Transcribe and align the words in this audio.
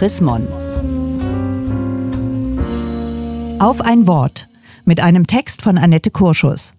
Chris 0.00 0.22
Mon. 0.22 0.46
Auf 3.58 3.82
ein 3.82 4.06
Wort 4.06 4.48
mit 4.86 4.98
einem 4.98 5.26
Text 5.26 5.60
von 5.60 5.76
Annette 5.76 6.10
Kurschus. 6.10 6.72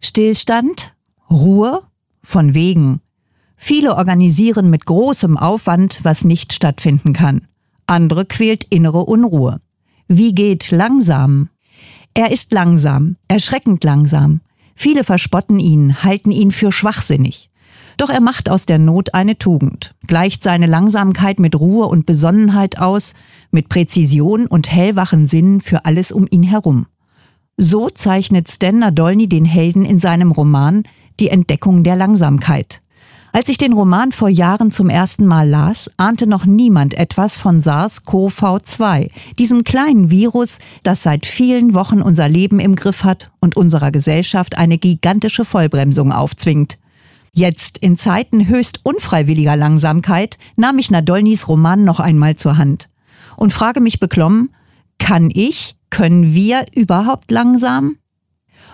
Stillstand, 0.00 0.94
Ruhe, 1.30 1.82
von 2.22 2.54
wegen. 2.54 3.02
Viele 3.58 3.96
organisieren 3.96 4.70
mit 4.70 4.86
großem 4.86 5.36
Aufwand, 5.36 6.00
was 6.04 6.24
nicht 6.24 6.54
stattfinden 6.54 7.12
kann. 7.12 7.48
Andere 7.84 8.24
quält 8.24 8.64
innere 8.70 9.04
Unruhe. 9.04 9.60
Wie 10.08 10.34
geht 10.34 10.70
langsam? 10.70 11.50
Er 12.14 12.30
ist 12.30 12.50
langsam, 12.54 13.16
erschreckend 13.28 13.84
langsam. 13.84 14.40
Viele 14.74 15.04
verspotten 15.04 15.58
ihn, 15.58 16.02
halten 16.02 16.30
ihn 16.30 16.50
für 16.50 16.72
schwachsinnig. 16.72 17.50
Doch 17.96 18.10
er 18.10 18.20
macht 18.20 18.48
aus 18.48 18.66
der 18.66 18.78
Not 18.78 19.14
eine 19.14 19.38
Tugend, 19.38 19.94
gleicht 20.06 20.42
seine 20.42 20.66
Langsamkeit 20.66 21.38
mit 21.38 21.58
Ruhe 21.58 21.86
und 21.86 22.06
Besonnenheit 22.06 22.78
aus, 22.78 23.14
mit 23.50 23.68
Präzision 23.68 24.46
und 24.46 24.70
hellwachen 24.70 25.26
Sinnen 25.26 25.60
für 25.60 25.84
alles 25.84 26.12
um 26.12 26.26
ihn 26.30 26.42
herum. 26.42 26.86
So 27.56 27.90
zeichnet 27.90 28.50
Stan 28.50 28.78
Nadolny 28.78 29.28
den 29.28 29.44
Helden 29.44 29.84
in 29.84 29.98
seinem 29.98 30.32
Roman 30.32 30.84
Die 31.20 31.28
Entdeckung 31.28 31.82
der 31.82 31.96
Langsamkeit. 31.96 32.80
Als 33.34 33.48
ich 33.48 33.56
den 33.56 33.72
Roman 33.72 34.12
vor 34.12 34.28
Jahren 34.28 34.70
zum 34.70 34.90
ersten 34.90 35.24
Mal 35.24 35.48
las, 35.48 35.90
ahnte 35.96 36.26
noch 36.26 36.44
niemand 36.44 36.92
etwas 36.92 37.38
von 37.38 37.60
SARS-CoV-2, 37.60 39.08
diesem 39.38 39.64
kleinen 39.64 40.10
Virus, 40.10 40.58
das 40.82 41.02
seit 41.02 41.24
vielen 41.24 41.72
Wochen 41.72 42.02
unser 42.02 42.28
Leben 42.28 42.60
im 42.60 42.76
Griff 42.76 43.04
hat 43.04 43.30
und 43.40 43.56
unserer 43.56 43.90
Gesellschaft 43.90 44.58
eine 44.58 44.76
gigantische 44.76 45.46
Vollbremsung 45.46 46.12
aufzwingt. 46.12 46.76
Jetzt, 47.34 47.78
in 47.78 47.96
Zeiten 47.96 48.46
höchst 48.46 48.80
unfreiwilliger 48.82 49.56
Langsamkeit, 49.56 50.36
nahm 50.56 50.78
ich 50.78 50.90
Nadolnys 50.90 51.48
Roman 51.48 51.82
noch 51.82 51.98
einmal 51.98 52.36
zur 52.36 52.58
Hand 52.58 52.90
und 53.36 53.54
frage 53.54 53.80
mich 53.80 53.98
beklommen, 54.00 54.54
kann 54.98 55.30
ich, 55.32 55.76
können 55.88 56.34
wir 56.34 56.66
überhaupt 56.74 57.30
langsam? 57.30 57.96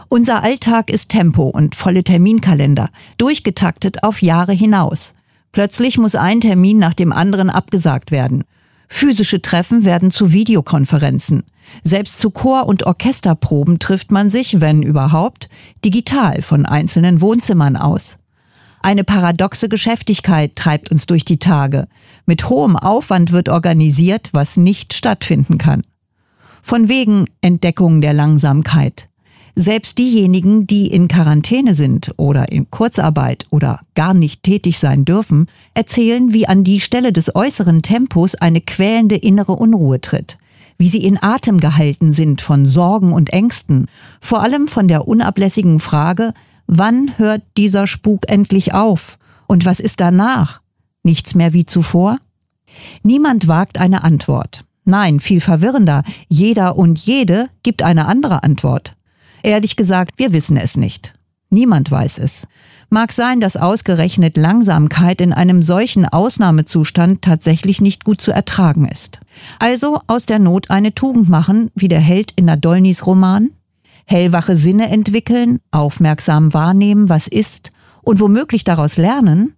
Unser 0.09 0.43
Alltag 0.43 0.91
ist 0.91 1.11
Tempo 1.11 1.45
und 1.45 1.77
volle 1.77 2.03
Terminkalender, 2.03 2.91
durchgetaktet 3.17 4.03
auf 4.03 4.23
Jahre 4.23 4.53
hinaus. 4.53 5.15
Plötzlich 5.53 5.97
muss 5.97 6.17
ein 6.17 6.41
Termin 6.41 6.79
nach 6.79 6.95
dem 6.95 7.13
anderen 7.13 7.51
abgesagt 7.51 8.11
werden. 8.11 8.43
Physische 8.89 9.41
Treffen 9.41 9.85
werden 9.85 10.11
zu 10.11 10.33
Videokonferenzen. 10.33 11.45
Selbst 11.85 12.19
zu 12.19 12.31
Chor- 12.31 12.67
und 12.67 12.87
Orchesterproben 12.87 13.79
trifft 13.79 14.11
man 14.11 14.31
sich, 14.31 14.61
wenn 14.61 14.83
überhaupt, 14.83 15.49
digital 15.85 16.43
von 16.43 16.65
einzelnen 16.65 17.21
Wohnzimmern 17.21 17.77
aus. 17.77 18.19
Eine 18.83 19.05
paradoxe 19.05 19.69
Geschäftigkeit 19.69 20.55
treibt 20.57 20.91
uns 20.91 21.07
durch 21.07 21.25
die 21.25 21.39
Tage. 21.39 21.89
Mit 22.27 22.49
hohem 22.49 22.77
Aufwand 22.77 23.33
wird 23.33 23.49
organisiert, 23.49 24.31
was 24.33 24.57
nicht 24.57 24.95
stattfinden 24.95 25.59
kann. 25.59 25.83
Von 26.63 26.89
wegen 26.89 27.27
Entdeckung 27.41 28.01
der 28.01 28.13
Langsamkeit. 28.13 29.09
Selbst 29.61 29.99
diejenigen, 29.99 30.69
die 30.69 30.87
in 30.87 31.09
Quarantäne 31.09 31.75
sind 31.75 32.13
oder 32.17 32.53
in 32.53 32.71
Kurzarbeit 32.71 33.47
oder 33.51 33.81
gar 33.97 34.15
nicht 34.15 34.45
tätig 34.45 34.79
sein 34.79 35.05
dürfen, 35.05 35.49
erzählen, 35.75 36.33
wie 36.33 36.47
an 36.47 36.63
die 36.63 36.79
Stelle 36.79 37.13
des 37.13 37.35
äußeren 37.35 37.83
Tempos 37.83 38.37
eine 38.37 38.61
quälende 38.61 39.17
innere 39.17 39.53
Unruhe 39.53 40.01
tritt, 40.01 40.39
wie 40.79 40.89
sie 40.89 41.03
in 41.03 41.21
Atem 41.21 41.59
gehalten 41.59 42.13
sind 42.13 42.41
von 42.41 42.67
Sorgen 42.67 43.13
und 43.13 43.33
Ängsten, 43.33 43.89
vor 44.21 44.43
allem 44.43 44.69
von 44.69 44.87
der 44.87 45.09
unablässigen 45.09 45.81
Frage, 45.81 46.35
Wann 46.69 47.17
hört 47.17 47.43
dieser 47.57 47.87
Spuk 47.87 48.29
endlich 48.29 48.75
auf? 48.75 49.19
Und 49.47 49.65
was 49.65 49.81
ist 49.81 50.01
danach? 50.01 50.61
Nichts 51.03 51.35
mehr 51.35 51.55
wie 51.55 51.65
zuvor? 51.65 52.19
Niemand 53.03 53.49
wagt 53.49 53.79
eine 53.79 54.05
Antwort. 54.05 54.65
Nein, 54.85 55.19
viel 55.19 55.41
verwirrender, 55.41 56.03
jeder 56.29 56.77
und 56.77 56.99
jede 56.99 57.49
gibt 57.63 57.83
eine 57.83 58.07
andere 58.07 58.43
Antwort. 58.43 58.95
Ehrlich 59.43 59.77
gesagt, 59.77 60.19
wir 60.19 60.35
wissen 60.35 60.59
es 60.59 60.77
nicht. 60.77 61.15
Niemand 61.51 61.91
weiß 61.91 62.19
es. 62.19 62.47
Mag 62.91 63.13
sein, 63.13 63.41
dass 63.41 63.57
ausgerechnet 63.57 64.37
Langsamkeit 64.37 65.23
in 65.23 65.33
einem 65.33 65.63
solchen 65.63 66.05
Ausnahmezustand 66.05 67.23
tatsächlich 67.23 67.81
nicht 67.81 68.05
gut 68.05 68.21
zu 68.21 68.33
ertragen 68.33 68.87
ist. 68.87 69.21
Also 69.59 70.03
aus 70.07 70.27
der 70.27 70.39
Not 70.39 70.69
eine 70.69 70.95
Tugend 70.95 71.31
machen, 71.31 71.71
wie 71.75 71.89
der 71.89 72.01
Held 72.01 72.33
in 72.37 72.45
Nadolnys 72.45 73.07
Roman? 73.07 73.51
Hellwache 74.09 74.57
Sinne 74.57 74.89
entwickeln, 74.89 75.61
aufmerksam 75.71 76.55
wahrnehmen, 76.55 77.09
was 77.09 77.29
ist 77.29 77.73
und 78.03 78.21
womöglich 78.21 78.65
daraus 78.65 78.97
lernen? 78.97 79.55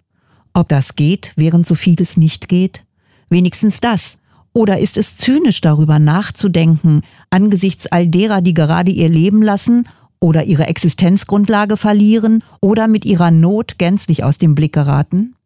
Ob 0.53 0.69
das 0.69 0.97
geht, 0.97 1.33
während 1.37 1.67
so 1.67 1.77
vieles 1.77 2.17
nicht 2.17 2.49
geht? 2.49 2.83
Wenigstens 3.29 3.81
das. 3.81 4.19
Oder 4.53 4.81
ist 4.81 4.99
es 4.99 5.15
zynisch 5.15 5.61
darüber 5.61 6.01
nachzudenken, 6.01 7.03
angesichts 7.31 7.87
all 7.87 8.09
derer, 8.09 8.41
die 8.41 8.55
gerade 8.55 8.91
ihr 8.91 9.09
Leben 9.09 9.41
lassen 9.41 9.87
oder 10.19 10.45
ihre 10.45 10.67
Existenzgrundlage 10.67 11.77
verlieren 11.77 12.43
oder 12.61 12.89
mit 12.89 13.05
ihrer 13.05 13.31
Not 13.31 13.79
gänzlich 13.79 14.25
aus 14.25 14.39
dem 14.39 14.57
Blick 14.57 14.73
geraten? 14.73 15.37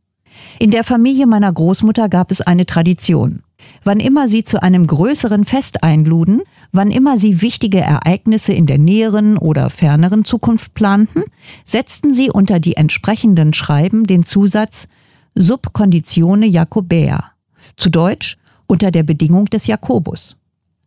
In 0.59 0.71
der 0.71 0.83
Familie 0.83 1.27
meiner 1.27 1.53
Großmutter 1.53 2.09
gab 2.09 2.31
es 2.31 2.41
eine 2.41 2.65
Tradition. 2.65 3.43
Wann 3.85 4.01
immer 4.01 4.29
sie 4.29 4.45
zu 4.45 4.63
einem 4.63 4.87
größeren 4.87 5.45
Fest 5.45 5.83
einluden, 5.83 6.43
wann 6.73 6.91
immer 6.91 7.19
sie 7.19 7.43
wichtige 7.43 7.81
Ereignisse 7.81 8.53
in 8.53 8.67
der 8.67 8.79
näheren 8.79 9.37
oder 9.37 9.71
ferneren 9.71 10.25
Zukunft 10.25 10.75
planten, 10.75 11.23
setzten 11.65 12.15
sie 12.15 12.31
unter 12.31 12.61
die 12.61 12.77
entsprechenden 12.77 13.53
Schreiben 13.53 14.05
den 14.05 14.25
Zusatz 14.25 14.89
Sub 15.35 15.73
conditione 15.73 16.47
Jacobäa, 16.47 17.33
zu 17.77 17.91
Deutsch 17.91 18.37
unter 18.67 18.91
der 18.91 19.03
Bedingung 19.03 19.47
des 19.47 19.67
Jakobus. 19.67 20.37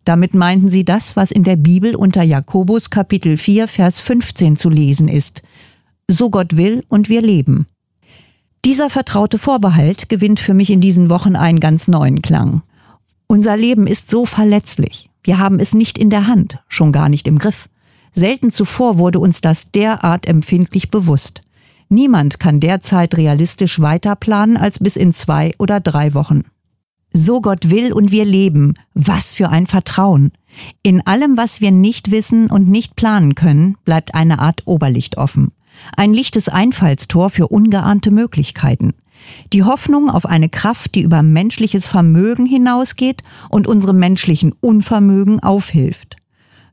Damit 0.05 0.33
meinten 0.33 0.69
sie 0.69 0.85
das, 0.85 1.17
was 1.17 1.31
in 1.31 1.43
der 1.43 1.57
Bibel 1.57 1.93
unter 1.93 2.23
Jakobus 2.23 2.89
Kapitel 2.89 3.35
4 3.35 3.67
Vers 3.67 3.99
15 3.99 4.55
zu 4.55 4.69
lesen 4.69 5.09
ist. 5.09 5.41
So 6.07 6.29
Gott 6.29 6.55
will 6.55 6.81
und 6.87 7.09
wir 7.09 7.21
leben. 7.21 7.67
Dieser 8.67 8.89
vertraute 8.89 9.37
Vorbehalt 9.37 10.09
gewinnt 10.09 10.41
für 10.41 10.53
mich 10.53 10.71
in 10.71 10.81
diesen 10.81 11.09
Wochen 11.09 11.37
einen 11.37 11.61
ganz 11.61 11.87
neuen 11.87 12.21
Klang. 12.21 12.63
Unser 13.25 13.55
Leben 13.55 13.87
ist 13.87 14.11
so 14.11 14.25
verletzlich. 14.25 15.09
Wir 15.23 15.39
haben 15.39 15.61
es 15.61 15.73
nicht 15.73 15.97
in 15.97 16.09
der 16.09 16.27
Hand, 16.27 16.59
schon 16.67 16.91
gar 16.91 17.07
nicht 17.07 17.29
im 17.29 17.39
Griff. 17.39 17.69
Selten 18.11 18.51
zuvor 18.51 18.97
wurde 18.97 19.19
uns 19.19 19.39
das 19.39 19.71
derart 19.71 20.27
empfindlich 20.27 20.91
bewusst. 20.91 21.43
Niemand 21.87 22.41
kann 22.41 22.59
derzeit 22.59 23.15
realistisch 23.15 23.79
weiter 23.79 24.17
planen 24.17 24.57
als 24.57 24.79
bis 24.79 24.97
in 24.97 25.13
zwei 25.13 25.53
oder 25.59 25.79
drei 25.79 26.13
Wochen. 26.13 26.43
So 27.13 27.39
Gott 27.39 27.69
will 27.69 27.93
und 27.93 28.11
wir 28.11 28.25
leben. 28.25 28.73
Was 28.93 29.33
für 29.33 29.47
ein 29.47 29.65
Vertrauen. 29.65 30.33
In 30.83 31.07
allem, 31.07 31.37
was 31.37 31.61
wir 31.61 31.71
nicht 31.71 32.11
wissen 32.11 32.47
und 32.47 32.67
nicht 32.67 32.97
planen 32.97 33.33
können, 33.33 33.77
bleibt 33.85 34.13
eine 34.13 34.39
Art 34.39 34.63
Oberlicht 34.65 35.17
offen. 35.17 35.53
Ein 35.95 36.13
lichtes 36.13 36.49
Einfallstor 36.49 37.29
für 37.29 37.47
ungeahnte 37.47 38.11
Möglichkeiten. 38.11 38.93
Die 39.53 39.63
Hoffnung 39.63 40.09
auf 40.09 40.25
eine 40.25 40.49
Kraft, 40.49 40.95
die 40.95 41.01
über 41.01 41.23
menschliches 41.23 41.87
Vermögen 41.87 42.45
hinausgeht 42.45 43.23
und 43.49 43.67
unserem 43.67 43.97
menschlichen 43.99 44.53
Unvermögen 44.61 45.41
aufhilft. 45.41 46.17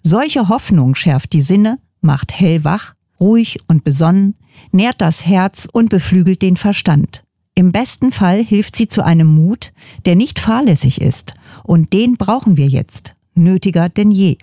Solche 0.02 0.48
Hoffnung 0.48 0.94
schärft 0.94 1.32
die 1.32 1.40
Sinne, 1.40 1.78
macht 2.00 2.38
hellwach, 2.38 2.94
ruhig 3.18 3.60
und 3.68 3.84
besonnen, 3.84 4.36
nährt 4.72 5.00
das 5.00 5.26
Herz 5.26 5.66
und 5.72 5.88
beflügelt 5.88 6.42
den 6.42 6.56
Verstand. 6.56 7.24
Im 7.54 7.72
besten 7.72 8.12
Fall 8.12 8.42
hilft 8.44 8.76
sie 8.76 8.88
zu 8.88 9.04
einem 9.04 9.28
Mut, 9.28 9.72
der 10.06 10.16
nicht 10.16 10.38
fahrlässig 10.38 11.00
ist, 11.00 11.34
und 11.62 11.92
den 11.92 12.16
brauchen 12.16 12.56
wir 12.56 12.66
jetzt, 12.66 13.14
nötiger 13.34 13.88
denn 13.88 14.10
je. 14.10 14.38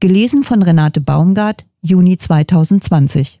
Gelesen 0.00 0.42
von 0.42 0.62
Renate 0.62 1.00
Baumgart, 1.00 1.64
Juni 1.80 2.18
2020. 2.18 3.40